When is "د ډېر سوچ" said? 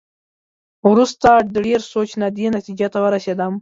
1.53-2.09